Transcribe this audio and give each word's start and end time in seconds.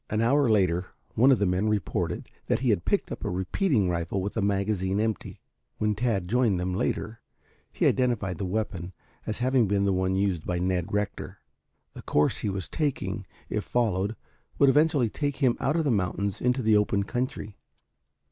An 0.09 0.19
hour 0.19 0.49
later 0.49 0.87
one 1.13 1.31
of 1.31 1.37
the 1.37 1.45
men 1.45 1.69
reported 1.69 2.27
that 2.47 2.61
he 2.61 2.71
had 2.71 2.85
picked 2.85 3.11
up 3.11 3.23
a 3.23 3.29
repeating 3.29 3.87
rifle 3.87 4.19
with 4.19 4.33
the 4.33 4.41
magazine 4.41 4.99
empty. 4.99 5.41
When 5.77 5.93
Tad 5.93 6.27
joined 6.27 6.59
them 6.59 6.73
later, 6.73 7.21
he 7.71 7.85
identified 7.85 8.39
the 8.39 8.45
weapon 8.47 8.93
as 9.27 9.37
having 9.37 9.67
been 9.67 9.85
the 9.85 9.93
one 9.93 10.15
used 10.15 10.43
by 10.43 10.57
Ned 10.57 10.91
Rector. 10.91 11.37
The 11.93 12.01
course 12.01 12.39
he 12.39 12.49
was 12.49 12.67
taking, 12.67 13.27
if 13.47 13.63
followed, 13.63 14.15
would 14.57 14.69
eventually 14.69 15.11
take 15.11 15.35
him 15.35 15.55
out 15.59 15.75
of 15.75 15.83
the 15.83 15.91
mountains 15.91 16.41
into 16.41 16.63
the 16.63 16.75
open 16.75 17.03
country. 17.03 17.59